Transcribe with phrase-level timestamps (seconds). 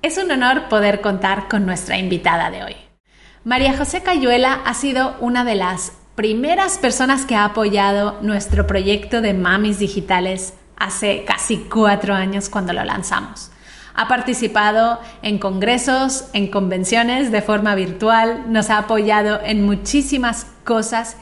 [0.00, 2.76] Es un honor poder contar con nuestra invitada de hoy.
[3.42, 9.20] María José Cayuela ha sido una de las primeras personas que ha apoyado nuestro proyecto
[9.20, 13.50] de Mamis Digitales hace casi cuatro años cuando lo lanzamos.
[13.96, 21.16] Ha participado en congresos, en convenciones de forma virtual, nos ha apoyado en muchísimas cosas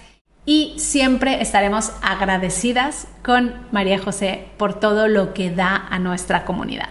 [0.44, 6.90] y siempre estaremos agradecidas con María José por todo lo que da a nuestra comunidad.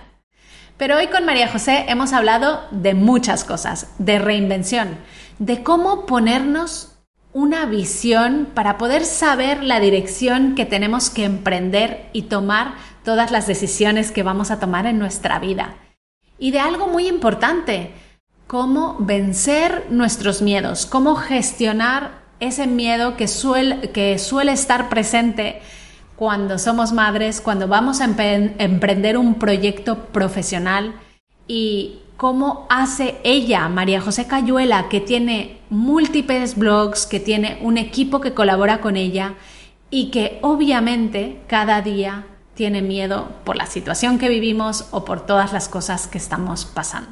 [0.78, 4.98] Pero hoy con María José hemos hablado de muchas cosas, de reinvención,
[5.40, 6.92] de cómo ponernos
[7.32, 13.48] una visión para poder saber la dirección que tenemos que emprender y tomar todas las
[13.48, 15.76] decisiones que vamos a tomar en nuestra vida.
[16.40, 17.94] Y de algo muy importante,
[18.48, 25.62] cómo vencer nuestros miedos, cómo gestionar ese miedo que suele, que suele estar presente
[26.16, 30.96] cuando somos madres, cuando vamos a emprender un proyecto profesional
[31.48, 38.22] y cómo hace ella, María José Cayuela, que tiene múltiples blogs, que tiene un equipo
[38.22, 39.36] que colabora con ella
[39.90, 45.52] y que obviamente cada día tiene miedo por la situación que vivimos o por todas
[45.52, 47.12] las cosas que estamos pasando.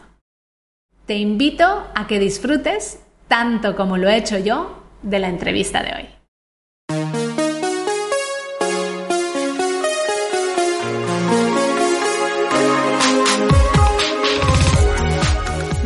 [1.05, 5.93] Te invito a que disfrutes, tanto como lo he hecho yo, de la entrevista de
[5.93, 6.22] hoy.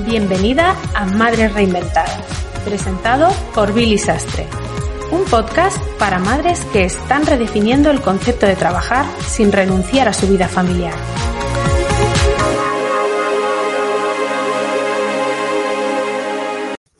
[0.08, 2.23] Bienvenida a Madres Reinventadas,
[2.63, 4.47] presentado por Billy Sastre,
[5.11, 10.25] un podcast para madres que están redefiniendo el concepto de trabajar sin renunciar a su
[10.30, 10.94] vida familiar.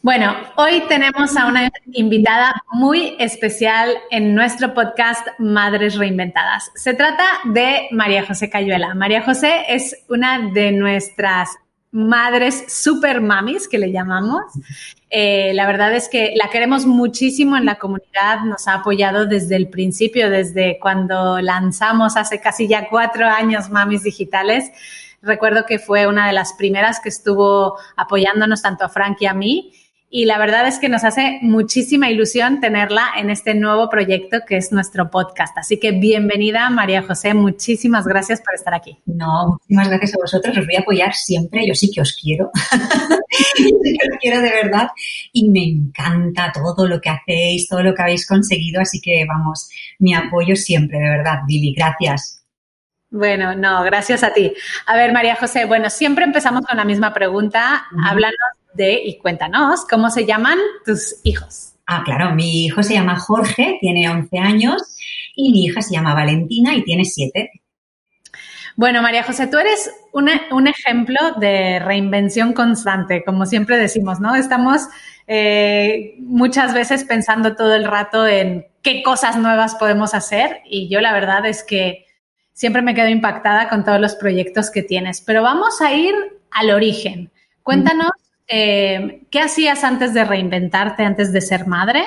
[0.02, 6.72] Bueno, hoy tenemos a una invitada muy especial en nuestro podcast Madres Reinventadas.
[6.76, 8.96] Se trata de María José Cayuela.
[8.96, 11.58] María José es una de nuestras
[11.92, 14.44] madres super mamis, que le llamamos.
[15.10, 19.56] Eh, la verdad es que la queremos muchísimo en la comunidad, nos ha apoyado desde
[19.56, 24.70] el principio, desde cuando lanzamos hace casi ya cuatro años Mamis Digitales.
[25.22, 29.34] Recuerdo que fue una de las primeras que estuvo apoyándonos tanto a Frank y a
[29.34, 29.72] mí
[30.10, 34.56] y la verdad es que nos hace muchísima ilusión tenerla en este nuevo proyecto que
[34.56, 35.58] es nuestro podcast.
[35.58, 37.34] Así que bienvenida, María José.
[37.34, 38.98] Muchísimas gracias por estar aquí.
[39.06, 40.58] No, muchísimas gracias a vosotros.
[40.58, 41.68] Os voy a apoyar siempre.
[41.68, 42.52] Yo sí que os quiero.
[43.56, 44.88] sí que os quiero de verdad.
[45.34, 48.80] Y me encanta todo lo que hacéis, todo lo que habéis conseguido.
[48.80, 49.70] Así que vamos,
[50.00, 51.74] mi apoyo siempre, de verdad, Billy.
[51.74, 52.46] Gracias.
[53.10, 54.54] Bueno, no, gracias a ti.
[54.86, 57.86] A ver, María José, bueno, siempre empezamos con la misma pregunta.
[58.06, 58.38] Háblanos
[58.78, 61.74] y cuéntanos, ¿cómo se llaman tus hijos?
[61.86, 64.98] Ah, claro, mi hijo se llama Jorge, tiene 11 años,
[65.36, 67.50] y mi hija se llama Valentina y tiene 7.
[68.76, 74.36] Bueno, María José, tú eres un ejemplo de reinvención constante, como siempre decimos, ¿no?
[74.36, 74.82] Estamos
[75.26, 81.02] eh, muchas veces pensando todo el rato en qué cosas nuevas podemos hacer y yo
[81.02, 82.06] la verdad es que
[82.54, 85.22] siempre me quedo impactada con todos los proyectos que tienes.
[85.22, 86.14] Pero vamos a ir
[86.52, 87.32] al origen.
[87.64, 88.12] Cuéntanos
[88.48, 92.04] eh, ¿qué hacías antes de reinventarte, antes de ser madre?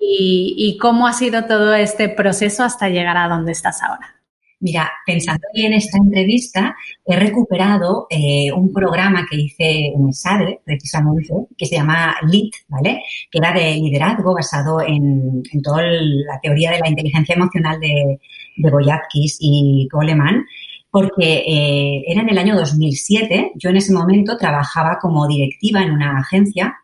[0.00, 4.18] y, cómo ha sido todo este proceso hasta llegar a donde estás ahora?
[4.60, 6.74] Mira, pensando en esta entrevista,
[7.06, 13.00] he recuperado eh, un programa que hice en SADE, precisamente, que se llama LIT, ¿vale?
[13.30, 18.18] Que era de liderazgo basado en, toda la teoría de la inteligencia emocional de,
[18.56, 20.44] de Boyatkis y Goleman
[20.90, 23.52] porque eh, era en el año 2007.
[23.56, 26.76] Yo en ese momento trabajaba como directiva en una agencia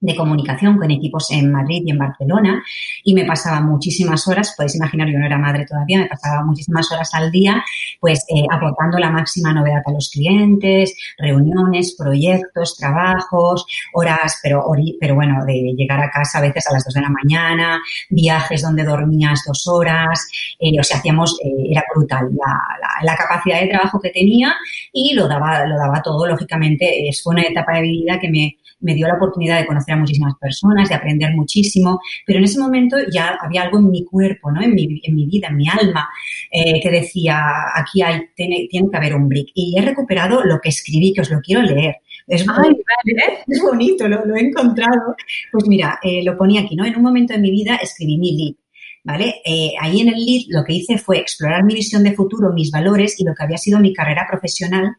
[0.00, 2.62] de comunicación con equipos en Madrid y en Barcelona
[3.02, 6.90] y me pasaba muchísimas horas, podéis imaginar, yo no era madre todavía, me pasaba muchísimas
[6.92, 7.64] horas al día
[8.00, 14.64] pues eh, aportando la máxima novedad a los clientes, reuniones, proyectos, trabajos, horas, pero,
[15.00, 17.80] pero bueno, de llegar a casa a veces a las dos de la mañana,
[18.10, 20.28] viajes donde dormías dos horas,
[20.58, 22.58] eh, o sea, hacíamos, eh, era brutal la,
[23.02, 24.54] la, capacidad de trabajo que tenía
[24.92, 28.94] y lo daba, lo daba todo, lógicamente, fue una etapa de vida que me me
[28.94, 32.96] dio la oportunidad de conocer a muchísimas personas, de aprender muchísimo, pero en ese momento
[33.12, 34.62] ya había algo en mi cuerpo, ¿no?
[34.62, 36.08] en, mi, en mi vida, en mi alma,
[36.50, 37.40] eh, que decía,
[37.74, 39.50] aquí hay, tiene, tiene que haber un brick.
[39.54, 41.96] Y he recuperado lo que escribí, que os lo quiero leer.
[42.26, 42.42] Es,
[43.46, 45.16] es bonito, lo, lo, he encontrado.
[45.50, 46.84] Pues mira, eh, lo ponía aquí, ¿no?
[46.84, 48.68] En un momento de mi vida escribí mi libro
[49.04, 49.36] ¿vale?
[49.44, 52.70] Eh, ahí en el lead lo que hice fue explorar mi visión de futuro, mis
[52.70, 54.96] valores y lo que había sido mi carrera profesional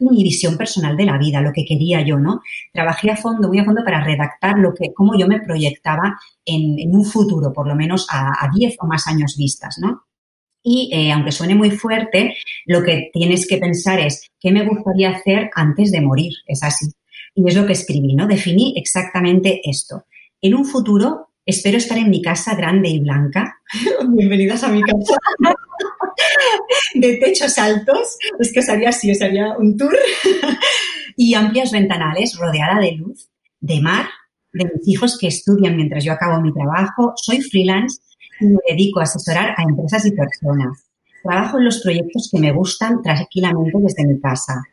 [0.00, 2.40] mi visión personal de la vida, lo que quería yo, ¿no?
[2.72, 6.94] Trabajé a fondo, muy a fondo para redactar lo que, cómo yo me proyectaba en,
[6.94, 10.08] un futuro, por lo menos a 10 o más años vistas, ¿no?
[10.62, 12.36] Y eh, aunque suene muy fuerte,
[12.66, 16.32] lo que tienes que pensar es, ¿qué me gustaría hacer antes de morir?
[16.46, 16.92] Es así.
[17.34, 18.26] Y es lo que escribí, ¿no?
[18.26, 20.04] Definí exactamente esto.
[20.40, 23.58] En un futuro espero estar en mi casa grande y blanca.
[24.08, 25.16] Bienvenidas a mi casa.
[26.94, 28.18] de techos altos.
[28.38, 29.96] Es que sería así, os haría un tour.
[31.16, 33.30] y amplias ventanales, rodeada de luz,
[33.60, 34.06] de mar,
[34.52, 37.14] de mis hijos que estudian mientras yo acabo mi trabajo.
[37.16, 38.02] Soy freelance
[38.40, 40.84] y me dedico a asesorar a empresas y personas.
[41.22, 44.64] Trabajo en los proyectos que me gustan tranquilamente desde mi casa.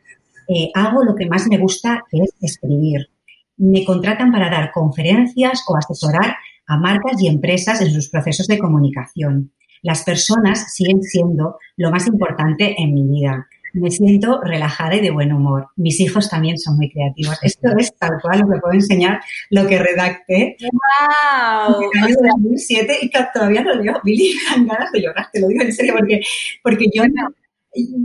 [0.46, 3.08] Eh, hago lo que más me gusta, que es escribir.
[3.56, 6.36] Me contratan para dar conferencias o asesorar
[6.66, 9.52] a marcas y empresas en sus procesos de comunicación.
[9.82, 13.46] Las personas siguen siendo lo más importante en mi vida
[13.76, 15.68] me siento relajada y de buen humor.
[15.76, 17.38] Mis hijos también son muy creativos.
[17.42, 19.20] Esto es tal cual lo que puedo enseñar,
[19.50, 20.56] lo que redacté.
[20.60, 21.82] ¡Wow!
[21.82, 24.00] En el año 2007 y todavía lo leo.
[24.02, 26.20] Billy, me ganas de llorar, te lo digo en serio, porque,
[26.62, 27.04] porque yo,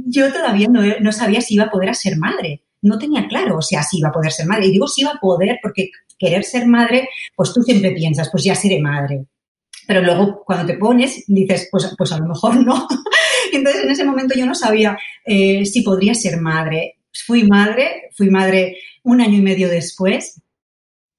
[0.07, 2.63] yo todavía no, no sabía si iba a poder ser madre.
[2.81, 4.67] No tenía claro, o sea, si iba a poder ser madre.
[4.67, 8.43] Y digo si iba a poder, porque querer ser madre, pues tú siempre piensas, pues
[8.43, 9.25] ya seré madre.
[9.87, 12.87] Pero luego cuando te pones, dices, pues, pues a lo mejor no.
[13.53, 16.97] Entonces, en ese momento yo no sabía eh, si podría ser madre.
[17.25, 20.41] Fui madre, fui madre un año y medio después.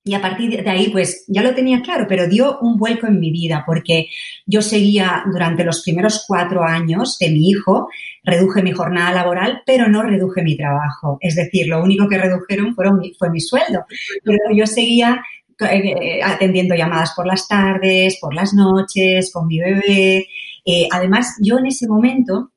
[0.04, 3.20] Y a partir de ahí, pues ya lo tenía claro, pero dio un vuelco en
[3.20, 4.06] mi vida porque
[4.46, 7.88] yo seguía durante los primeros cuatro años de mi hijo,
[8.24, 11.18] reduje mi jornada laboral, pero no reduje mi trabajo.
[11.20, 13.84] Es decir, lo único que redujeron fueron, fue mi sueldo.
[14.24, 15.22] Pero yo seguía
[15.60, 20.26] eh, atendiendo llamadas por las tardes, por las noches, con mi bebé,
[20.64, 22.51] eh, además, yo en ese momento,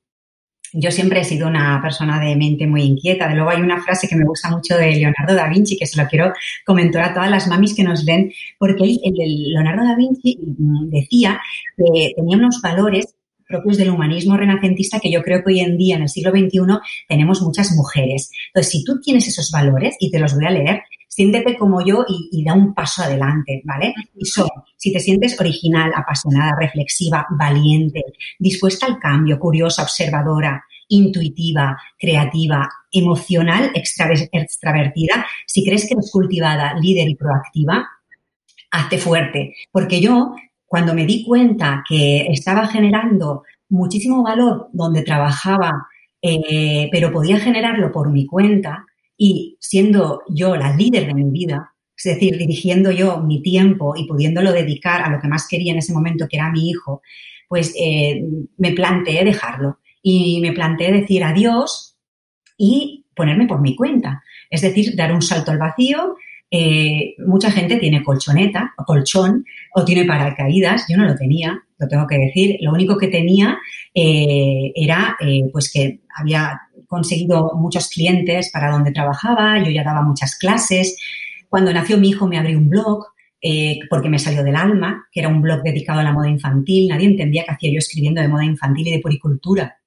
[0.76, 3.28] yo siempre he sido una persona de mente muy inquieta.
[3.28, 6.02] De luego hay una frase que me gusta mucho de Leonardo da Vinci, que se
[6.02, 6.34] lo quiero
[6.66, 10.38] comentar a todas las mamis que nos ven, porque Leonardo da Vinci
[10.90, 11.40] decía
[11.78, 13.16] que tenía unos valores
[13.48, 16.80] propios del humanismo renacentista que yo creo que hoy en día, en el siglo XXI,
[17.08, 18.32] tenemos muchas mujeres.
[18.48, 20.82] Entonces, si tú tienes esos valores, y te los voy a leer,
[21.16, 23.94] siéntete como yo y, da un paso adelante, ¿vale?
[24.16, 28.04] Y son, si te sientes original, apasionada, reflexiva, valiente,
[28.38, 37.08] dispuesta al cambio, curiosa, observadora, intuitiva, creativa, emocional, extravertida, si crees que eres cultivada, líder
[37.08, 37.88] y proactiva,
[38.72, 39.56] hazte fuerte.
[39.72, 40.36] Porque yo,
[40.66, 45.88] cuando me di cuenta que estaba generando muchísimo valor donde trabajaba,
[46.22, 48.86] eh, pero podía generarlo por mi cuenta,
[49.18, 54.06] y siendo yo la líder de mi vida, es decir, dirigiendo yo mi tiempo y
[54.06, 57.02] pudiéndolo dedicar a lo que más quería en ese momento, que era mi hijo,
[57.48, 58.22] pues eh,
[58.58, 61.98] me planteé dejarlo y me planteé decir adiós
[62.58, 64.24] y ponerme por mi cuenta.
[64.50, 66.18] Es decir, dar un salto al vacío.
[66.52, 70.86] Eh, mucha gente tiene colchoneta o colchón o tiene paracaídas.
[70.90, 72.58] Yo no lo tenía, lo tengo que decir.
[72.62, 73.58] Lo único que tenía
[73.94, 75.18] eh, era
[75.52, 80.98] pues que había conseguido muchos clientes para donde trabajaba, yo ya daba muchas clases.
[81.50, 83.06] Cuando nació mi hijo me abrí un blog
[83.42, 86.88] eh, porque me salió del alma, que era un blog dedicado a la moda infantil.
[86.90, 89.78] Nadie entendía qué hacía yo escribiendo de moda infantil y de puricultura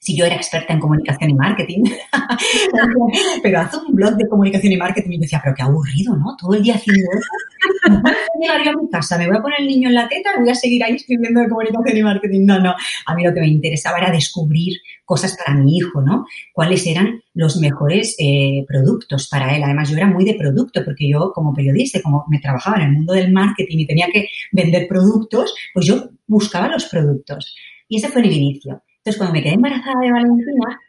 [0.00, 1.84] si yo era experta en comunicación y marketing.
[3.42, 6.34] pero haz un blog de comunicación y marketing y me decía, pero qué aburrido, ¿no?
[6.40, 8.00] Todo el día haciendo eso.
[8.40, 10.54] Llegar a mi casa, me voy a poner el niño en la teta, voy a
[10.54, 12.46] seguir ahí escribiendo de comunicación y marketing.
[12.46, 12.74] No, no.
[13.06, 16.24] A mí lo que me interesaba era descubrir cosas para mi hijo, ¿no?
[16.54, 19.62] Cuáles eran los mejores eh, productos para él.
[19.62, 22.92] Además, yo era muy de producto porque yo, como periodista, como me trabajaba en el
[22.92, 27.54] mundo del marketing y tenía que vender productos, pues yo buscaba los productos.
[27.86, 28.82] Y ese fue el inicio.
[29.00, 30.80] Entonces, cuando me quedé embarazada de Valentina,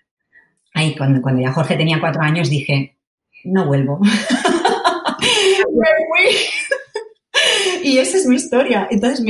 [0.74, 2.98] ahí cuando, cuando ya Jorge tenía cuatro años, dije,
[3.46, 4.00] no vuelvo.
[7.84, 8.88] y esa es mi historia.
[8.90, 9.24] Entonces,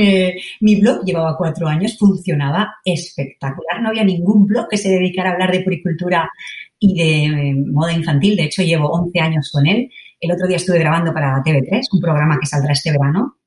[0.60, 3.80] mi blog llevaba cuatro años, funcionaba espectacular.
[3.82, 6.30] No había ningún blog que se dedicara a hablar de puricultura
[6.78, 8.36] y de eh, moda infantil.
[8.36, 9.90] De hecho, llevo 11 años con él.
[10.20, 13.38] El otro día estuve grabando para TV3, un programa que saldrá este verano,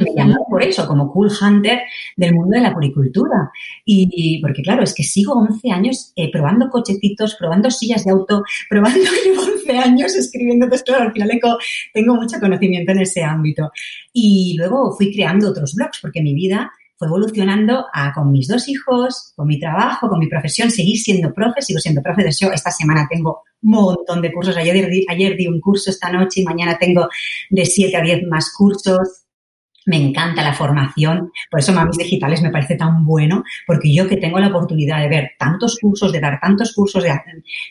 [0.00, 1.82] me llamó por eso, como cool hunter
[2.16, 3.50] del mundo de la puricultura.
[3.84, 8.42] Y, porque, claro, es que sigo 11 años eh, probando cochecitos, probando sillas de auto,
[8.68, 11.30] probando, llevo 11 años escribiendo, pues claro, al final
[11.92, 13.70] tengo mucho conocimiento en ese ámbito.
[14.12, 18.68] Y luego fui creando otros blogs, porque mi vida fue evolucionando a, con mis dos
[18.68, 22.22] hijos, con mi trabajo, con mi profesión, seguí siendo profe, sigo siendo profe.
[22.22, 24.54] De hecho, esta semana tengo un montón de cursos.
[24.54, 27.08] Ayer, ayer di un curso esta noche y mañana tengo
[27.48, 29.22] de 7 a 10 más cursos.
[29.86, 34.18] Me encanta la formación, por eso Mamis Digitales me parece tan bueno, porque yo que
[34.18, 37.10] tengo la oportunidad de ver tantos cursos, de dar tantos cursos, de,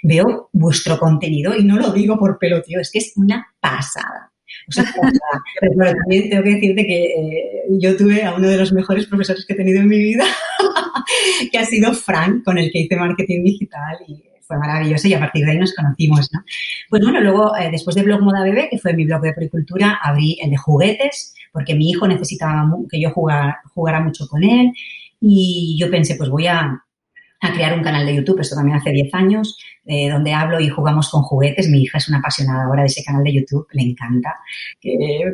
[0.04, 4.32] veo vuestro contenido y no lo digo por pelo, tío, es que es una pasada.
[5.60, 9.46] pero también tengo que decirte que eh, yo tuve a uno de los mejores profesores
[9.46, 10.26] que he tenido en mi vida,
[11.52, 15.20] que ha sido Frank, con el que hice marketing digital y fue maravilloso y a
[15.20, 16.42] partir de ahí nos conocimos, ¿no?
[16.90, 20.00] Pues bueno, luego, eh, después de Blog Moda Bebé, que fue mi blog de pericultura,
[20.02, 24.72] abrí el de juguetes, porque mi hijo necesitaba que yo jugara, jugara mucho con él
[25.22, 26.84] y yo pensé, pues voy a,
[27.42, 30.70] a crear un canal de YouTube, esto también hace 10 años, eh, donde hablo y
[30.70, 31.70] jugamos con juguetes.
[31.70, 34.36] Mi hija es una apasionada ahora de ese canal de YouTube, le encanta.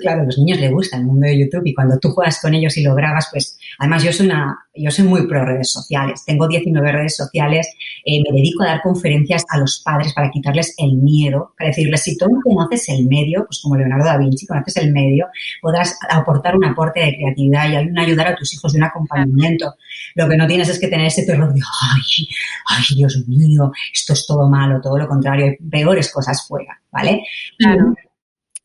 [0.01, 2.53] Claro, a los niños les gusta el mundo de YouTube y cuando tú juegas con
[2.53, 6.23] ellos y lo grabas, pues además yo soy una, yo soy muy pro redes sociales.
[6.25, 7.67] Tengo 19 redes sociales,
[8.05, 12.03] eh, me dedico a dar conferencias a los padres para quitarles el miedo, para decirles,
[12.03, 15.27] si tú no conoces el medio, pues como Leonardo da Vinci, conoces el medio,
[15.61, 19.75] podrás aportar un aporte de creatividad y ayudar a tus hijos de un acompañamiento.
[20.15, 21.61] Lo que no tienes es que tener ese terror de,
[21.95, 22.27] ay,
[22.67, 27.23] ay, Dios mío, esto es todo malo, todo lo contrario, hay peores cosas fuera, ¿vale?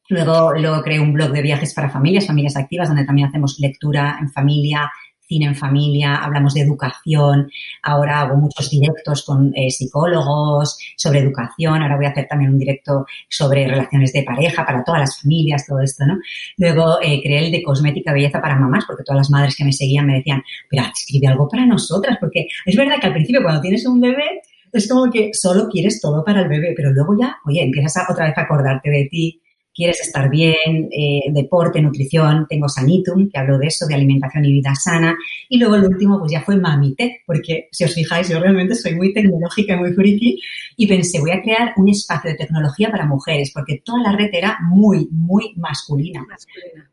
[0.08, 4.18] Luego, luego creé un blog de viajes para familias, familias activas, donde también hacemos lectura
[4.20, 4.90] en familia,
[5.30, 7.48] cine en familia, hablamos de educación,
[7.82, 12.58] ahora hago muchos directos con eh, psicólogos sobre educación, ahora voy a hacer también un
[12.58, 16.18] directo sobre relaciones de pareja para todas las familias, todo esto, ¿no?
[16.56, 19.72] Luego eh, creé el de cosmética belleza para mamás, porque todas las madres que me
[19.72, 23.60] seguían me decían, pero escribe algo para nosotras, porque es verdad que al principio cuando
[23.60, 27.36] tienes un bebé, es como que solo quieres todo para el bebé, pero luego ya,
[27.46, 29.40] oye, empiezas a, otra vez a acordarte de ti,
[29.74, 34.52] quieres estar bien, eh, deporte, nutrición, tengo Sanitum, que hablo de eso, de alimentación y
[34.52, 35.16] vida sana.
[35.48, 38.94] Y luego el último, pues ya fue Mamite, porque si os fijáis, yo realmente soy
[38.94, 40.40] muy tecnológica y muy friki
[40.76, 44.30] y pensé, voy a crear un espacio de tecnología para mujeres, porque toda la red
[44.32, 46.26] era muy, muy masculina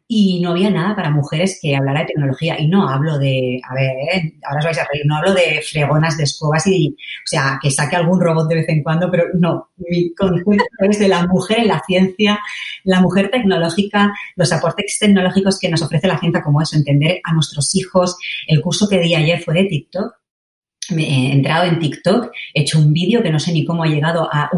[0.10, 2.60] y no había nada para mujeres que hablara de tecnología.
[2.60, 3.92] Y no hablo de, a ver,
[4.44, 7.70] ahora os vais a reír, no hablo de fregonas de escobas y, o sea, que
[7.70, 11.60] saque algún robot de vez en cuando, pero no, mi concepto es de la mujer
[11.60, 12.40] en la ciencia,
[12.86, 17.34] la mujer tecnológica, los aportes tecnológicos que nos ofrece la ciencia como eso, entender a
[17.34, 18.16] nuestros hijos.
[18.48, 20.14] El curso que di ayer fue de TikTok
[20.90, 23.88] me he entrado en TikTok, he hecho un vídeo que no sé ni cómo ha
[23.88, 24.50] llegado a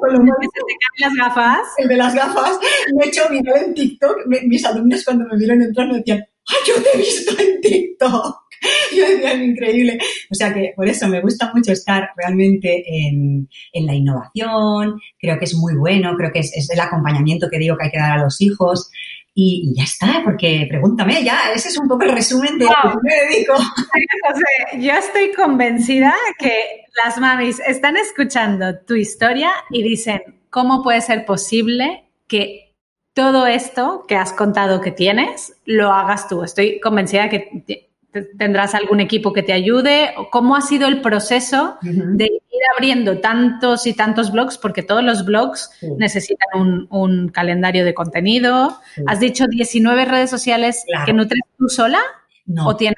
[0.00, 1.68] doscientas mil visualizaciones las gafas?
[1.78, 2.58] El de las gafas.
[2.94, 4.16] Me he hecho viral en TikTok.
[4.26, 8.46] mis alumnos cuando me vieron entrar me decían, ¡ay, yo te he visto en TikTok!
[8.96, 9.98] Yo decía, es increíble.
[10.30, 14.98] O sea que por eso me gusta mucho estar realmente en, la innovación.
[15.18, 16.16] Creo que es muy bueno.
[16.16, 18.90] Creo que es, el acompañamiento que digo que hay que dar a los hijos.
[19.38, 22.98] Y, ya está, porque pregúntame, ya, ese es un poco el resumen de lo que
[23.02, 23.52] me dedico.
[23.54, 31.02] José, yo estoy convencida que las mamis están escuchando tu historia y dicen, ¿cómo puede
[31.02, 32.74] ser posible que
[33.12, 36.42] todo esto que has contado que tienes lo hagas tú?
[36.42, 37.86] Estoy convencida que
[38.38, 40.14] tendrás algún equipo que te ayude.
[40.30, 42.40] ¿Cómo ha sido el proceso de
[42.74, 44.58] abriendo tantos y tantos blogs?
[44.58, 48.78] Porque todos los blogs necesitan un, calendario de contenido.
[49.06, 51.98] Has dicho 19 redes sociales que nutres tú sola.
[52.46, 52.96] No, ¿O tienes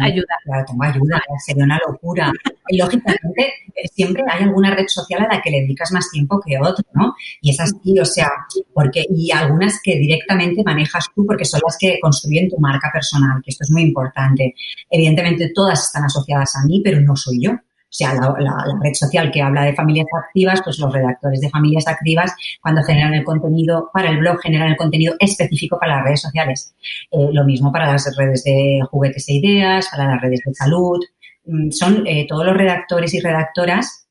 [0.00, 0.34] ayuda?
[0.44, 2.30] Claro, tengo ayuda, sería una locura.
[2.70, 6.58] lógicamente, eh, siempre hay alguna red social a la que le dedicas más tiempo que
[6.58, 7.14] otra, ¿no?
[7.40, 8.30] Y es así, o sea,
[8.74, 13.40] porque, y algunas que directamente manejas tú porque son las que construyen tu marca personal,
[13.42, 14.54] que esto es muy importante.
[14.90, 17.52] Evidentemente, todas están asociadas a mí, pero no soy yo.
[17.90, 21.88] O sea, la, red social que habla de familias activas, pues los redactores de familias
[21.88, 22.32] activas,
[22.62, 26.72] cuando generan el contenido para el blog, generan el contenido específico para las redes sociales.
[27.10, 31.00] Eh, lo mismo para las redes de juguetes e ideas, para las redes de salud.
[31.46, 34.06] Mm, son eh, todos los redactores y redactoras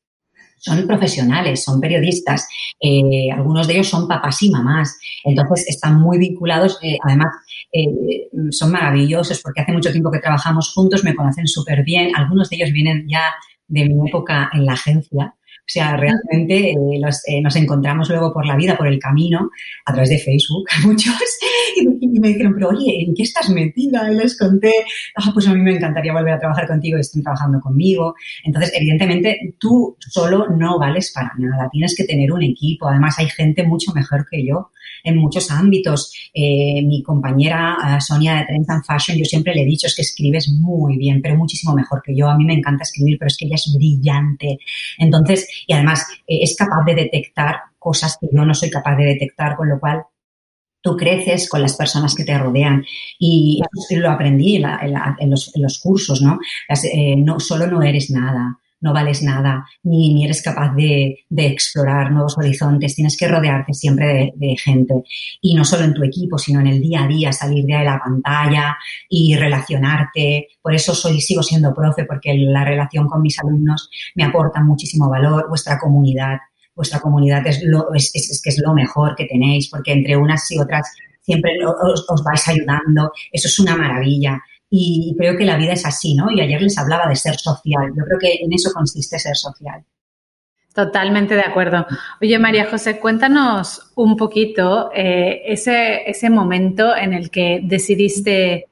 [0.62, 2.46] son profesionales, son periodistas,
[2.78, 7.28] eh, algunos de ellos son papás y mamás, entonces están muy vinculados, además
[8.50, 12.56] son maravillosos porque hace mucho tiempo que trabajamos juntos, me conocen súper bien, algunos de
[12.56, 13.32] ellos vienen ya
[13.70, 15.34] de mi época en la agencia.
[15.70, 19.50] O sea, realmente eh, eh, nos encontramos luego por la vida, por el camino,
[19.86, 21.14] a través de Facebook, muchos,
[21.76, 24.10] y, me dijeron, pero oye, ¿en qué estás metida?
[24.10, 24.72] Y les conté,
[25.14, 28.14] ah, pues a mí me encantaría volver a trabajar contigo y están trabajando conmigo.
[28.44, 32.88] Entonces, evidentemente, tú solo no vales para nada, tienes que tener un equipo.
[32.88, 34.70] Además, hay gente mucho mejor que yo
[35.04, 36.12] en muchos ámbitos.
[36.32, 39.94] Eh, mi compañera eh, Sonia de Trends and Fashion, yo siempre le he dicho, es
[39.94, 42.28] que escribes muy bien, pero muchísimo mejor que yo.
[42.28, 44.58] A mí me encanta escribir, pero es que ella es brillante.
[44.98, 49.04] Entonces, y además eh, es capaz de detectar cosas que yo no soy capaz de
[49.04, 50.02] detectar, con lo cual
[50.82, 52.84] tú creces con las personas que te rodean.
[53.18, 56.38] Y lo aprendí en, los, cursos, ¿no?
[57.18, 62.36] no solo no eres nada, no vales nada, ni, ni eres capaz de, explorar nuevos
[62.38, 62.94] horizontes.
[62.94, 64.94] Tienes que rodearte siempre de, gente.
[65.40, 67.98] Y no solo en tu equipo, sino en el día a día, salir de la
[67.98, 68.76] pantalla
[69.08, 70.48] y relacionarte.
[70.62, 75.08] Por eso soy, sigo siendo profe, porque la relación con mis alumnos me aporta muchísimo
[75.08, 76.38] valor, vuestra comunidad
[76.72, 78.10] vuestra comunidad es, lo, es,
[78.42, 82.48] que es lo mejor que tenéis, porque entre unas y otras siempre os, os vais
[82.48, 84.40] ayudando, eso es una maravilla.
[84.70, 86.30] Y creo que la vida es así, ¿no?
[86.30, 87.92] Y ayer les hablaba de ser social.
[87.96, 89.84] Yo creo que en eso consiste ser social.
[90.72, 91.84] Totalmente de acuerdo.
[92.22, 98.68] Oye, María José, cuéntanos un poquito eh, ese, ese momento en el que decidiste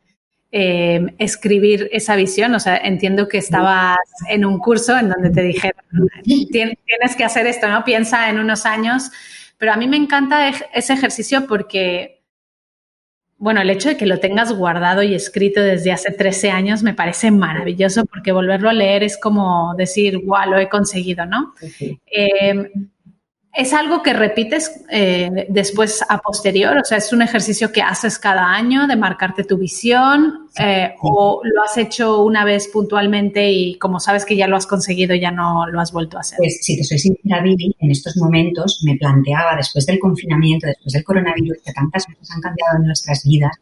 [0.52, 2.54] eh, escribir esa visión.
[2.54, 5.82] O sea, entiendo que estabas en un curso en donde te dijeron,
[6.22, 7.84] tienes que hacer esto, ¿no?
[7.84, 9.10] Piensa en unos años.
[9.58, 12.17] Pero a mí me encanta ese ejercicio porque
[13.38, 16.92] bueno, el hecho de que lo tengas guardado y escrito desde hace 13 años me
[16.92, 21.54] parece maravilloso porque volverlo a leer es como decir, guau, lo he conseguido, ¿no?
[22.10, 22.70] Eh,
[23.58, 26.78] ¿Es algo que repites eh, después a posterior?
[26.78, 30.46] O sea, ¿es un ejercicio que haces cada año de marcarte tu visión?
[30.60, 34.68] Eh, ¿O lo has hecho una vez puntualmente y como sabes que ya lo has
[34.68, 36.36] conseguido, ya no lo has vuelto a hacer?
[36.38, 40.92] Pues si te soy sincera, Vivi, en estos momentos me planteaba, después del confinamiento, después
[40.92, 43.56] del coronavirus, que tantas cosas han cambiado en nuestras vidas,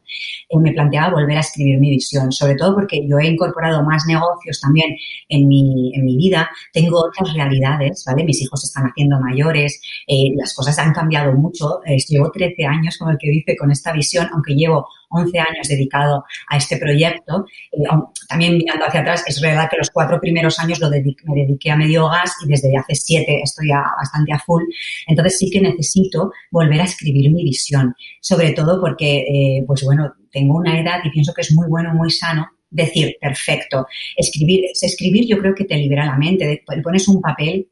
[0.51, 4.05] eh, me planteaba volver a escribir mi visión, sobre todo porque yo he incorporado más
[4.07, 4.95] negocios también
[5.31, 8.25] en mi, en mi vida, tengo otras realidades, ¿vale?
[8.25, 11.81] Mis hijos están haciendo mayores, eh, las cosas han cambiado mucho.
[11.85, 15.69] Eh, llevo 13 años, como el que dice, con esta visión, aunque llevo 11 años
[15.69, 17.47] dedicado a este proyecto.
[17.73, 17.85] Eh,
[18.29, 21.77] también mirando hacia atrás, es verdad que los cuatro primeros años lo me dediqué a
[21.77, 24.63] medio gas y desde hace siete estoy bastante a full.
[25.07, 30.57] Entonces sí que necesito volver a escribir mi visión, sobre todo porque, pues bueno, tengo
[30.57, 35.39] una edad y pienso que es muy bueno, muy sano decir, perfecto, escribir, escribir yo
[35.39, 37.69] creo que te libera la mente, pones un papel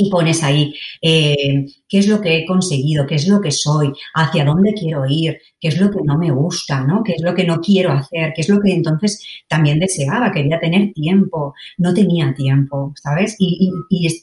[0.00, 3.92] y pones ahí eh, qué es lo que he conseguido, qué es lo que soy,
[4.14, 7.02] hacia dónde quiero ir, qué es lo que no me gusta, ¿no?
[7.02, 10.58] qué es lo que no quiero hacer, qué es lo que entonces también deseaba, quería
[10.58, 13.36] tener tiempo, no tenía tiempo, ¿sabes?
[13.38, 13.70] Y,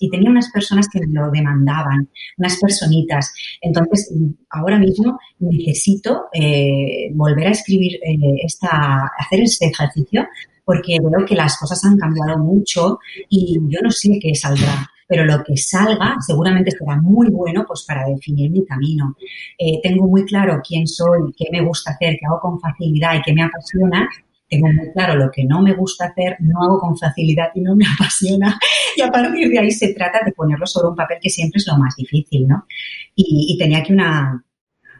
[0.10, 3.34] tenía unas personas que me lo demandaban, unas personitas.
[3.62, 4.12] Entonces,
[4.50, 10.26] ahora mismo necesito eh, volver a escribir eh, esta, hacer este ejercicio
[10.66, 15.26] porque veo que las cosas han cambiado mucho y yo no sé qué saldrá pero
[15.26, 19.16] lo que salga seguramente será muy bueno pues para definir mi camino.
[19.58, 23.22] Eh, tengo muy claro quién soy, qué me gusta hacer, qué hago con facilidad y
[23.22, 24.08] qué me apasiona.
[24.50, 27.76] Tengo muy claro lo que no me gusta hacer, no hago con facilidad y no
[27.76, 28.60] me apasiona.
[28.96, 31.68] Y a partir de ahí se trata de ponerlo sobre un papel que siempre es
[31.68, 32.66] lo más difícil, ¿no?
[33.16, 34.44] Y, tenía aquí una,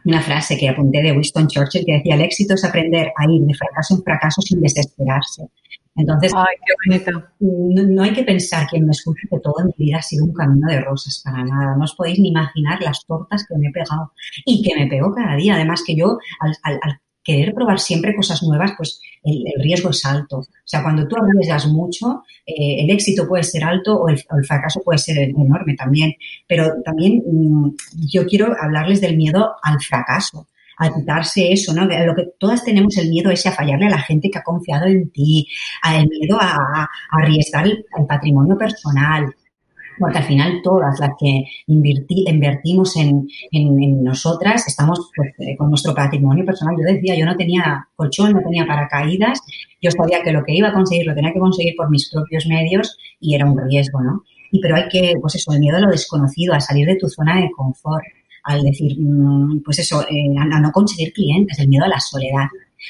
[0.04, 3.42] una frase que apunté de Winston Churchill que decía, el éxito es aprender a ir
[3.42, 5.48] de fracaso en fracaso sin desesperarse.
[5.98, 6.32] Entonces,
[7.40, 10.32] No, hay que pensar, quien me escucha, que todo en mi vida ha sido un
[10.32, 11.76] camino de rosas, para nada.
[11.76, 14.12] No os podéis ni imaginar las tortas que me he pegado
[14.46, 15.56] y que me pego cada día.
[15.56, 20.38] Además que yo, al, querer probar siempre cosas nuevas, pues el, riesgo es alto.
[20.38, 24.80] O sea, cuando tú arriesgas mucho, eh, el éxito puede ser alto o el, fracaso
[24.84, 26.14] puede ser enorme también.
[26.46, 27.70] Pero también mm,
[28.08, 30.46] yo quiero hablarles del miedo al fracaso
[30.78, 31.84] a quitarse eso, ¿no?
[31.84, 34.86] lo que todas tenemos el miedo ese a fallarle a la gente que ha confiado
[34.86, 35.46] en ti,
[35.92, 39.26] el miedo a, arriesgar el, patrimonio personal,
[39.98, 43.26] porque al final todas las que invertimos en,
[44.02, 46.76] nosotras estamos pues, eh, con nuestro patrimonio personal.
[46.78, 49.40] Yo decía, yo no tenía colchón, no tenía paracaídas,
[49.82, 52.46] yo sabía que lo que iba a conseguir lo tenía que conseguir por mis propios
[52.46, 54.22] medios y era un riesgo, ¿no?
[54.52, 57.08] Y pero hay que, pues eso, el miedo a lo desconocido, a salir de tu
[57.08, 58.04] zona de confort
[58.48, 62.46] al decir, mm, pues eso, eh, a, no conseguir clientes, el miedo a la soledad,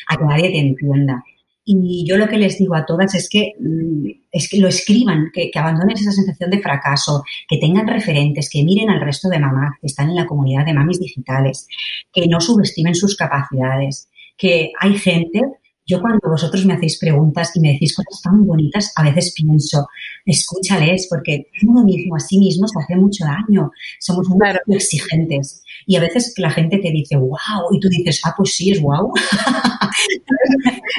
[0.08, 1.22] a que nadie te entienda.
[1.64, 5.30] Y yo lo que les digo a todas es que, mm, es que lo escriban,
[5.32, 9.40] que, que, abandonen esa sensación de fracaso, que tengan referentes, que miren al resto de
[9.40, 11.66] mamás que están en la comunidad de mamis digitales,
[12.12, 15.42] que no subestimen sus capacidades, que hay gente
[15.88, 19.88] yo cuando vosotros me hacéis preguntas y me decís cosas tan bonitas, a veces pienso,
[20.26, 23.70] escúchales, porque uno mismo a sí mismo se hace mucho daño.
[23.98, 24.38] Somos muy
[24.76, 25.62] exigentes.
[25.86, 28.82] Y a veces la gente te dice, wow, y tú dices, ah, pues sí, es
[28.82, 29.12] wow.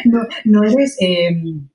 [0.45, 0.97] no, eres...
[0.99, 1.69] Em,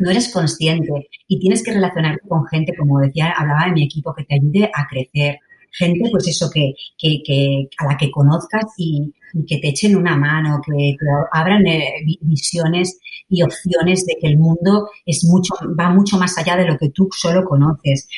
[0.00, 4.14] no eres consciente y tienes que relacionarte con gente, como decía, hablaba de mi equipo,
[4.14, 5.40] que te ayude a crecer,
[5.72, 9.12] gente, pues eso, que, que, a la que conozcas y,
[9.46, 10.96] que te echen una mano, que,
[11.32, 16.56] abran eh, visiones y opciones de que el mundo es mucho, va mucho más allá
[16.56, 18.08] de lo que tú solo conoces.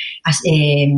[0.44, 0.92] Eh,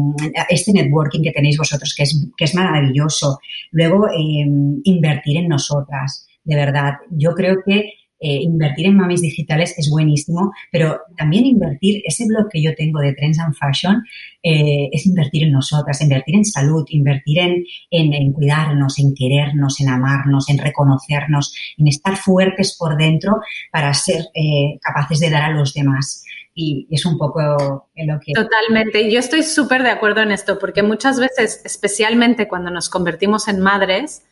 [0.51, 3.39] este networking que tenéis vosotros, que es, que es maravilloso.
[3.71, 4.47] Luego, eh,
[4.85, 6.95] invertir en nosotras, de verdad.
[7.11, 7.91] Yo creo que
[8.23, 13.01] eh, invertir en mamis digitales es buenísimo, pero también invertir, ese blog que yo tengo
[13.01, 14.05] de Trends and Fashion,
[14.45, 19.89] eh, es invertir en nosotras, invertir en salud, invertir en, en, cuidarnos, en querernos, en
[19.89, 23.41] amarnos, en reconocernos, en estar fuertes por dentro
[23.73, 28.33] para ser eh, capaces de dar a los demás y es un poco lo que...
[28.35, 29.11] Totalmente.
[29.11, 33.61] Yo estoy súper de acuerdo en esto, porque muchas veces, especialmente cuando nos convertimos en
[33.61, 34.23] madres,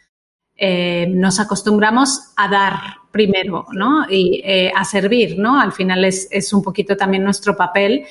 [0.63, 2.75] eh, nos acostumbramos a dar
[3.11, 4.05] primero, ¿no?
[4.11, 5.59] Y eh, a servir, ¿no?
[5.59, 8.05] Al final es, es un poquito también nuestro papel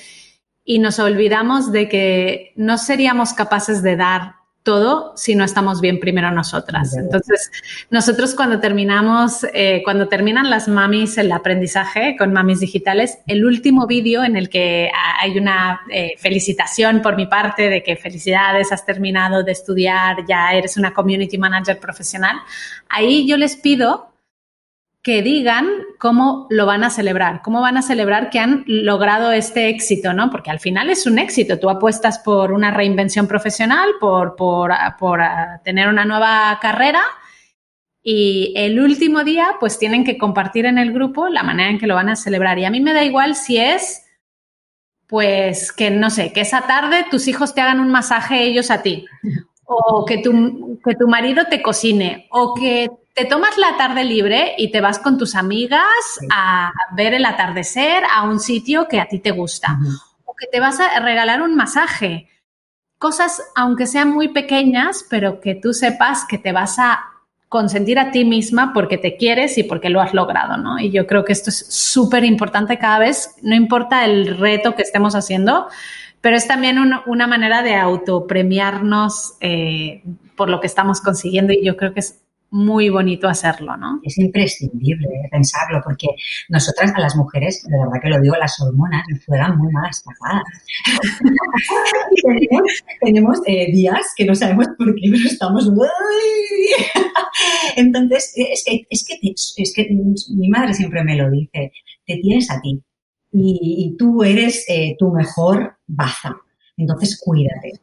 [0.66, 6.00] y nos olvidamos de que no seríamos capaces de dar todo si no estamos bien
[6.00, 6.96] primero nosotras.
[6.96, 7.52] Entonces,
[7.90, 13.88] nosotros cuando terminamos, eh, cuando terminan las mamis el aprendizaje con mamis digitales, el último
[13.88, 14.92] vídeo en el que
[15.22, 20.52] hay una eh, felicitación por mi parte de que felicidades, has terminado de estudiar, ya
[20.54, 22.38] eres una community manager profesional,
[22.90, 24.10] ahí yo les pido
[25.02, 29.70] que digan cómo lo van a celebrar, cómo van a celebrar que han logrado este
[29.70, 30.30] éxito, ¿no?
[30.30, 31.58] Porque al final es un éxito.
[31.58, 37.02] Tú apuestas por una reinvención profesional, por, por, por ah, tener una nueva carrera
[38.02, 41.88] y el último día pues tienen que compartir en el grupo la manera en que
[41.88, 42.58] lo van a celebrar.
[42.58, 44.04] Y a mí me da igual si es,
[45.08, 48.82] pues, que no sé, que esa tarde tus hijos te hagan un masaje ellos a
[48.82, 49.06] ti,
[49.66, 54.54] o que tu, que tu marido te cocine, o que te tomas la tarde libre
[54.58, 55.84] y te vas con tus amigas
[56.34, 59.78] a ver el atardecer a un sitio que a ti te gusta.
[60.24, 62.30] O que te vas a regalar un masaje.
[62.98, 67.02] Cosas, aunque sean muy pequeñas, pero que tú sepas que te vas a
[67.50, 70.80] consentir a ti misma porque te quieres y porque lo has logrado, ¿no?
[70.80, 74.84] Y yo creo que esto es súper importante cada vez, no importa el reto que
[74.84, 75.68] estemos haciendo,
[76.22, 80.04] pero es también una manera de autopremiarnos eh,
[80.38, 84.00] por lo que estamos consiguiendo y yo creo que es muy bonito hacerlo, ¿no?
[84.04, 86.08] Es imprescindible pensarlo, porque
[86.50, 90.04] nosotras a las mujeres, de verdad que lo digo, las hormonas nos juegan muy malas
[90.04, 90.44] pasadas.
[92.24, 95.70] tenemos, tenemos eh, días que no sabemos por qué, pero estamos...
[97.76, 101.72] Entonces, es que, es, que es que mi madre siempre me lo dice,
[102.06, 102.82] te tienes a ti
[103.32, 106.36] y, tú eres eh, tu mejor baza.
[106.78, 107.80] Entonces, cuídate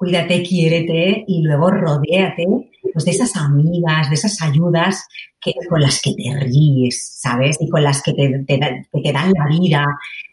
[0.00, 5.06] cuídate, quiérete y luego rodéate pues, de esas amigas, de esas ayudas
[5.40, 7.56] que, con las que te ríes, ¿sabes?
[7.60, 9.86] Y con las que te, te, dan la vida.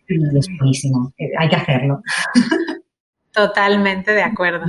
[0.07, 1.13] Y es buenísimo.
[1.37, 2.01] Hay que hacerlo.
[3.31, 4.65] Totalmente de acuerdo.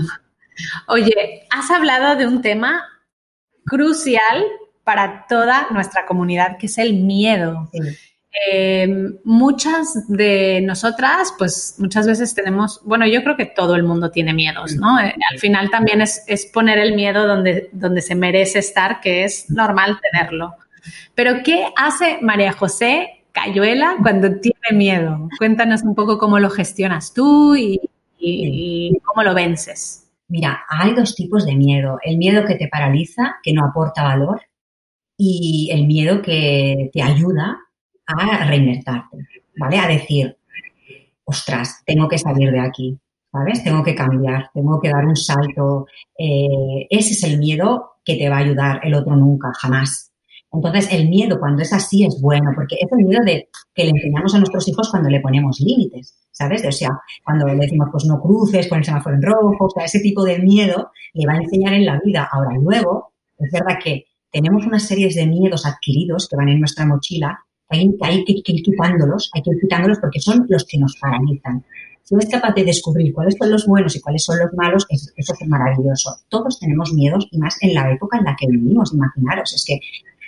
[0.89, 2.85] Oye, has hablado de un tema
[3.65, 4.45] crucial
[4.85, 7.71] para toda nuestra comunidad, que es el miedo.
[8.47, 8.87] Eh,
[9.25, 14.35] muchas de nosotras, pues muchas veces tenemos, bueno, yo creo que todo el mundo tiene
[14.35, 15.01] miedos, ¿no?
[15.01, 19.51] Eh, al final también es, poner el miedo donde, donde se merece estar, que es
[19.51, 20.55] normal tenerlo.
[21.15, 25.29] Pero ¿qué hace María José Cayuela cuando tiene miedo?
[25.39, 27.81] Cuéntanos un poco cómo lo gestionas tú y,
[28.19, 30.07] y cómo lo vences.
[30.29, 31.99] Mira, hay dos tipos de miedo.
[32.03, 34.43] El miedo que te paraliza, que no aporta valor,
[35.17, 37.59] y el miedo que te ayuda
[38.09, 39.19] a reinvertarte,
[39.59, 39.79] ¿vale?
[39.79, 40.37] A decir,
[41.25, 42.99] ostras, tengo que salir de aquí,
[43.31, 43.63] ¿sabes?
[43.63, 45.87] Tengo que cambiar, tengo que dar un salto.
[46.19, 50.13] Eh, ese es el miedo que te va a ayudar, el otro nunca, jamás.
[50.51, 53.91] Entonces, el miedo cuando es así es bueno, porque es el miedo de que le
[53.91, 56.65] enseñamos a nuestros hijos cuando le ponemos límites, ¿sabes?
[56.65, 56.89] O sea,
[57.23, 60.25] cuando le decimos, pues no cruces, pon el semáforo en rojo, o sea, ese tipo
[60.25, 62.27] de miedo le va a enseñar en la vida.
[62.33, 66.87] Ahora, luego, es verdad que tenemos una serie de miedos adquiridos que van en nuestra
[66.87, 71.65] mochila hay, que, ir quitándolos, hay que ir quitándolos porque son los que nos paralizan.
[72.03, 75.11] Si eres capaz de descubrir cuáles son los buenos y cuáles son los malos, eso,
[75.17, 76.17] es maravilloso.
[76.31, 79.53] Todos tenemos miedos y más en la época en la que vivimos, imaginaros.
[79.55, 79.81] Es que,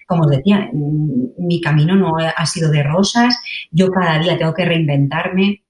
[0.06, 3.34] como os decía, mm, mi camino no ha sido de rosas,
[3.70, 5.62] yo cada día tengo que reinventarme,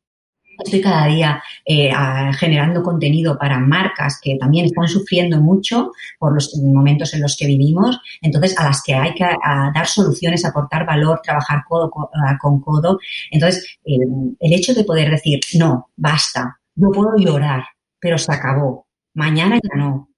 [0.64, 1.90] Estoy cada día eh,
[2.38, 7.46] generando contenido para marcas que también están sufriendo mucho por los momentos en los que
[7.46, 12.98] vivimos, entonces a las que hay que dar soluciones, aportar valor, trabajar codo con, codo.
[13.30, 17.64] Entonces, el hecho de poder decir, no, basta, no puedo llorar,
[17.98, 20.09] pero se acabó, mañana ya no,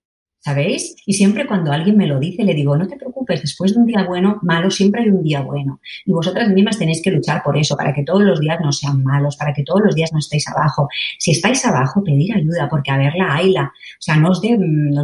[0.43, 0.97] ¿sabéis?
[1.07, 3.87] Y siempre cuando alguien me lo dice, le digo, no te preocupes, después de un
[3.87, 5.81] día bueno, malo, siempre hay un día bueno.
[6.05, 9.05] Y vosotras mismas tenéis que luchar por eso, para que todos los días no sean
[9.05, 10.89] malos, para que todos los días no estéis abajo.
[11.19, 13.73] Si estáis abajo, pedir ayuda, porque a verla, hayla.
[13.73, 15.03] O sea, no os dé, no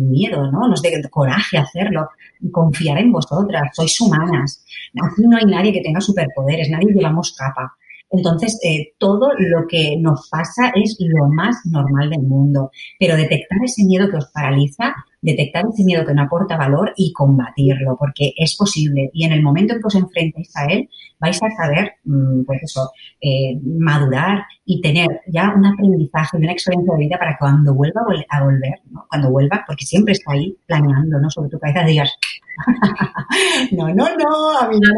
[0.00, 0.66] miedo, ¿no?
[0.66, 2.08] No os dé coraje hacerlo.
[2.50, 4.64] Confiar en vosotras, sois humanas.
[5.00, 7.76] Aquí no hay nadie que tenga superpoderes, nadie llevamos capa.
[8.16, 13.58] Entonces, eh, todo lo que nos pasa es lo más normal del mundo, pero detectar
[13.64, 18.32] ese miedo que os paraliza, detectar ese miedo que no aporta valor y combatirlo, porque
[18.36, 19.10] es posible.
[19.12, 22.62] Y en el momento en que os enfrentéis a él, vais a saber, mm, pues
[22.62, 27.74] eso, eh, madurar y tener ya un aprendizaje y una experiencia de vida para cuando
[27.74, 29.06] vuelva a volver, ¿no?
[29.08, 31.30] cuando vuelva, porque siempre está ahí planeando, ¿no?
[31.30, 32.12] Sobre tu cabeza digas,
[33.72, 34.88] no, no, no, a mí no,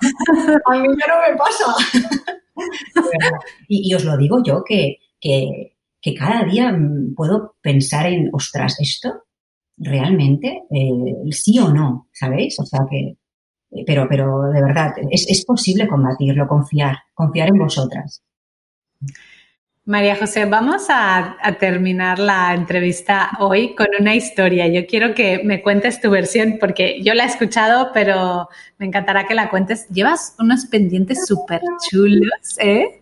[0.66, 2.40] a mí ya no me pasa.
[3.68, 6.76] y, os lo digo yo, que, que, cada día
[7.16, 9.24] puedo pensar en, ostras, esto
[9.76, 12.58] realmente, eh, sí o no, ¿sabéis?
[12.60, 13.16] O sea que,
[13.86, 18.22] pero, pero de verdad, es, es posible combatirlo, confiar, confiar en vosotras.
[19.86, 24.68] María José, vamos a, terminar la entrevista hoy con una historia.
[24.68, 29.26] Yo quiero que me cuentes tu versión porque yo la he escuchado, pero me encantará
[29.26, 29.88] que la cuentes.
[29.88, 33.00] Llevas unos pendientes súper chulos, ¿eh?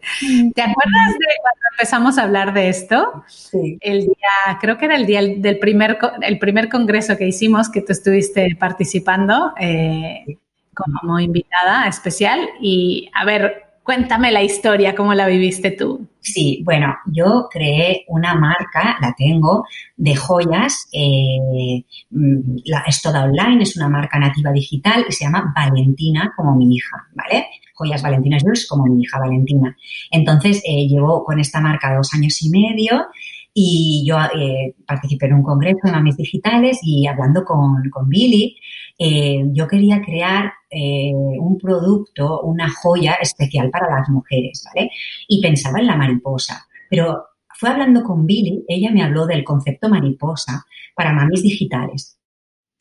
[0.55, 3.25] ¿Te acuerdas de cuando empezamos a hablar de esto?
[3.27, 3.77] Sí.
[3.81, 7.83] El día, creo que era el día del primer, el primer congreso que hicimos, que
[7.83, 10.39] tú estuviste participando eh,
[10.75, 12.49] como invitada especial.
[12.61, 16.07] Y a ver, Cuéntame la historia, cómo la viviste tú.
[16.33, 19.65] Sí, bueno, yo creé una marca, la tengo,
[19.97, 20.89] de joyas.
[20.93, 26.33] Eh, mm, la, es toda online, es una marca nativa digital y se llama Valentina,
[26.37, 27.47] como mi hija, ¿vale?
[27.75, 29.77] Joyas Valentinas Jules, como mi hija Valentina.
[30.11, 33.07] Entonces, eh, llevo con esta marca dos años y medio
[33.55, 38.57] y yo eh, participé en un congreso de mamis digitales y hablando con, Billy,
[38.99, 44.91] eh, yo quería crear eh, un producto, una joya especial para las mujeres, ¿vale?
[45.27, 46.67] Y pensaba en la mariposa.
[46.91, 52.19] Pero fue hablando con Billy, ella me habló del concepto mariposa para mamis digitales.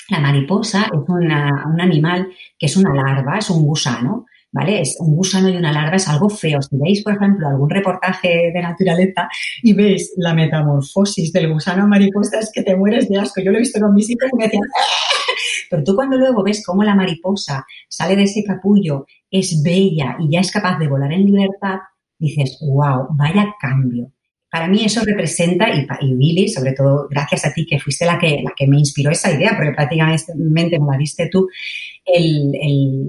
[0.10, 4.82] La mariposa es un animal que es una larva, es un gusano, ¿vale?
[4.82, 6.62] Es un gusano y una larva es algo feo.
[6.62, 9.30] Si veis, por ejemplo, algún reportaje de naturaleza
[9.62, 13.42] y veis la metamorfosis del gusano mariposa, es que te mueres de asco.
[13.42, 15.34] Yo lo he visto con mis hijos y me decían, ¡Ah!".
[15.70, 20.32] pero tú cuando luego ves cómo la mariposa sale de ese capullo, es bella y
[20.32, 21.80] ya es capaz de volar en libertad,
[22.18, 24.12] dices, wow, vaya cambio.
[24.50, 28.18] Para mí eso representa, y, y Billy, sobre todo gracias a ti, que fuiste la
[28.18, 31.48] que, la que me inspiró esa idea, porque prácticamente me la diste tú,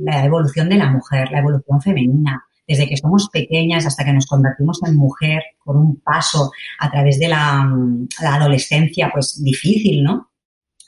[0.05, 4.27] la evolución de la mujer, la evolución femenina, desde que somos pequeñas hasta que nos
[4.27, 7.67] convertimos en mujer, por un paso a través de la,
[8.21, 10.31] adolescencia, pues difícil, ¿no?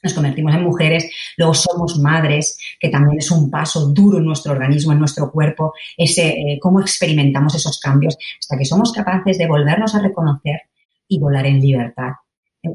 [0.03, 4.53] Nos convertimos en mujeres, luego somos madres, que también es un paso duro en nuestro
[4.53, 9.47] organismo, en nuestro cuerpo, ese eh, cómo experimentamos esos cambios, hasta que somos capaces de
[9.47, 10.63] volvernos a reconocer
[11.09, 12.13] y volar en libertad.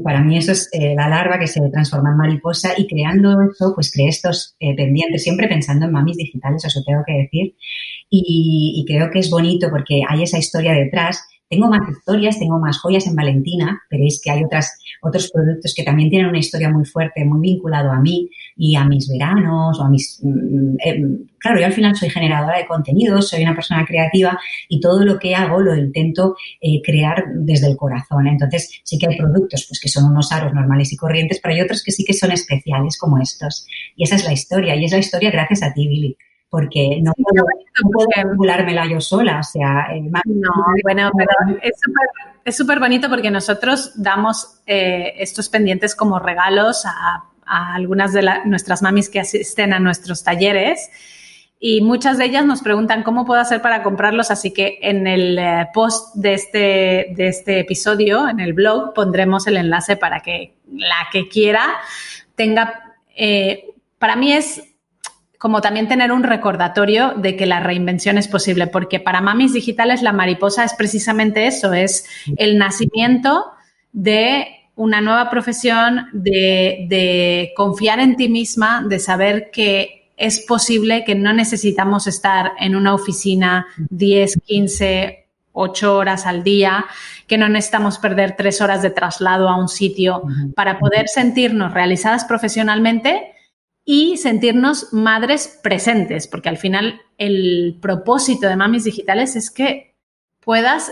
[0.04, 3.72] Para mí eso es eh, la larva que se transforma en mariposa y creando eso,
[3.76, 7.56] pues creé estos eh, pendientes, siempre pensando en mamis digitales, eso tengo que decir.
[8.10, 12.60] Y, y, creo que es bonito porque hay esa historia detrás tengo más historias, tengo
[12.60, 16.70] más joyas en Valentina, veréis que hay otras, otros productos que también tienen una historia
[16.70, 20.20] muy fuerte, muy vinculado a mí y a mis veranos o a mis...
[20.24, 24.80] Mm, em, claro, yo al final soy generadora de contenidos, soy una persona creativa y
[24.80, 28.28] todo lo que hago lo intento eh, crear desde el corazón.
[28.28, 31.62] Entonces sí que hay productos pues, que son unos aros normales y corrientes, pero hay
[31.62, 33.68] otros que sí que son especiales como estos.
[33.96, 36.18] Y esa es la historia y es la historia gracias a ti, Billy
[36.50, 39.88] porque no puedo, calculármela yo sola, o sea...
[40.26, 40.52] no,
[40.84, 41.60] bueno, pero
[42.44, 48.82] es súper bonito porque nosotros damos eh, estos pendientes como regalos a, algunas de nuestras
[48.82, 50.90] mamis que asisten a nuestros talleres
[51.60, 55.38] y muchas de ellas nos preguntan cómo puedo hacer para comprarlos, así que en el
[55.38, 60.56] eh, post de este, de este episodio, en el blog, pondremos el enlace para que
[60.72, 61.76] la que quiera
[62.36, 62.96] tenga...
[63.16, 64.75] Eh, para mí es
[65.38, 70.02] como también tener un recordatorio de que la reinvención es posible, porque para mamis digitales
[70.02, 72.06] la mariposa es precisamente eso, es
[72.38, 73.45] el nacimiento
[73.91, 81.15] de una nueva profesión, de, confiar en ti misma, de saber que es posible que
[81.15, 86.86] no necesitamos estar en una oficina 10, 15, 8 horas al día,
[87.28, 90.24] que no necesitamos perder tres horas de traslado a un sitio
[90.56, 93.35] para poder sentirnos realizadas profesionalmente
[93.86, 99.95] y sentirnos madres presentes, porque al final el propósito de Mamis Digitales es que
[100.39, 100.91] puedas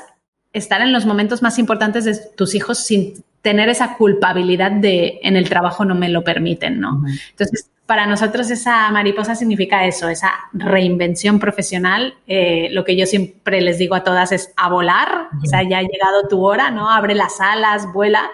[0.54, 5.36] estar en los momentos más importantes de tus hijos sin tener esa culpabilidad de en
[5.36, 7.04] el trabajo no me lo permiten, ¿no?
[7.32, 12.14] Entonces, para nosotros esa mariposa significa eso, esa reinvención profesional.
[12.28, 15.80] Eh, lo que yo siempre les digo a todas es a volar, o sea, ya
[15.80, 16.90] ha llegado tu hora, ¿no?
[16.90, 18.30] Abre las alas, vuela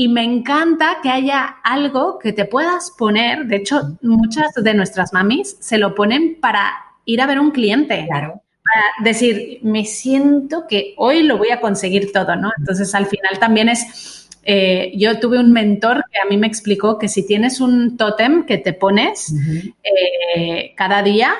[0.00, 3.44] y me encanta que haya algo que te puedas poner.
[3.44, 6.72] De hecho, muchas de nuestras mamis se lo ponen para
[7.04, 8.06] ir a ver un cliente.
[8.08, 8.40] Claro.
[8.64, 12.50] Para decir, me siento que hoy lo voy a conseguir todo, ¿no?
[12.56, 16.98] Entonces, al final también es eh, yo tuve un mentor que a mí me explicó
[16.98, 19.34] que si tienes un tótem que te pones
[19.82, 21.34] eh, cada día,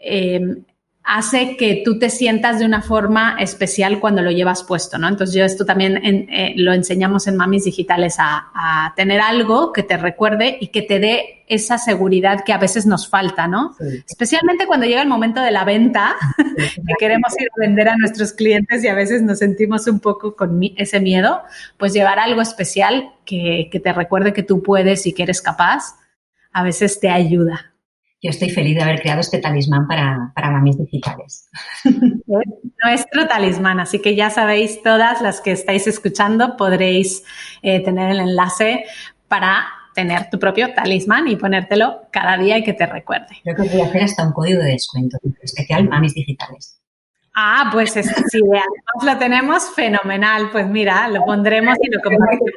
[0.00, 0.40] eh,
[1.04, 5.06] hace que tú te sientas de una forma especial cuando lo llevas puesto, ¿no?
[5.06, 9.96] Entonces yo esto también eh, lo enseñamos en Mamis Digitales a, tener algo que te
[9.96, 13.76] recuerde y que te dé esa seguridad que a veces nos falta, ¿no?
[14.08, 18.32] Especialmente cuando llega el momento de la venta, que queremos ir a vender a nuestros
[18.32, 21.42] clientes y a veces nos sentimos un poco con ese miedo,
[21.76, 25.96] pues llevar algo especial que, que te recuerde que tú puedes y que eres capaz,
[26.52, 27.73] a veces te ayuda
[28.24, 31.46] yo estoy feliz de haber creado este talismán para, para mamis digitales.
[32.82, 37.22] Nuestro talismán, así que ya sabéis, todas las que estáis escuchando podréis
[37.60, 38.86] eh, tener el enlace
[39.28, 43.36] para tener tu propio talismán y ponértelo cada día y que te recuerde.
[43.42, 46.80] Creo que voy a hacer hasta un código de descuento especial mamis digitales.
[47.34, 50.50] Ah, pues es, si además lo tenemos, fenomenal.
[50.50, 52.54] Pues mira, lo pondremos y lo compartimos.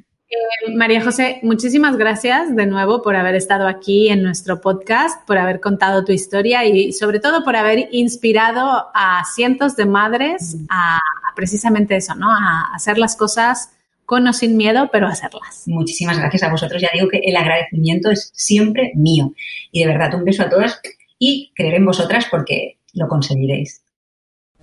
[0.28, 5.38] Eh, María José, muchísimas gracias de nuevo por haber estado aquí en nuestro podcast, por
[5.38, 10.98] haber contado tu historia y sobre todo por haber inspirado a cientos de madres a,
[11.36, 12.28] precisamente eso, ¿no?
[12.30, 13.72] A hacer las cosas
[14.04, 15.64] con o sin miedo, pero hacerlas.
[15.66, 16.82] Muchísimas gracias a vosotros.
[16.82, 19.32] Ya digo que el agradecimiento es siempre mío.
[19.70, 20.80] Y de verdad, un beso a todas
[21.18, 23.82] y creer en vosotras porque lo conseguiréis.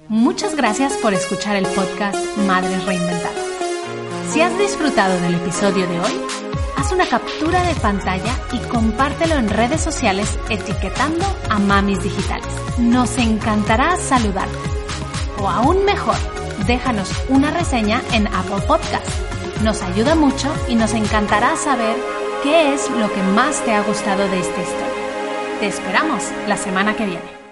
[0.10, 3.43] Muchas gracias por escuchar el podcast Madres Reinventadas.
[4.34, 6.22] Si has disfrutado del episodio de hoy,
[6.76, 12.48] haz una captura de pantalla y compártelo en redes sociales etiquetando a Mamis Digitales.
[12.80, 14.58] Nos encantará saludarte.
[15.40, 16.16] O aún mejor,
[16.66, 19.08] déjanos una reseña en Apple Podcast.
[19.64, 21.96] Nos ayuda mucho y nos encantará saber
[22.42, 25.60] qué es lo que más te ha gustado de esta historia.
[25.60, 27.43] Te esperamos la semana que viene.